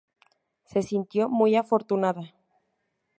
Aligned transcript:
Se 0.65 0.81
sintió 0.81 1.29
muy 1.29 1.55
afortunada. 1.55 2.33